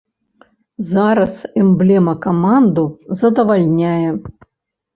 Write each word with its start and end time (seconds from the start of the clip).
Зараз 0.91 1.35
эмблема 1.65 2.15
каманду 2.25 2.83
задавальняе. 3.23 4.09